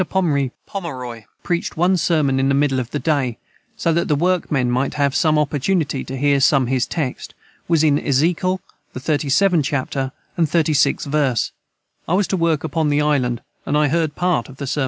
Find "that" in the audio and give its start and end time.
3.93-4.07